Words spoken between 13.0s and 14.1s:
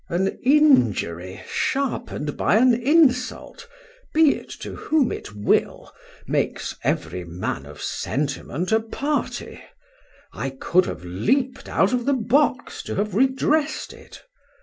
redressed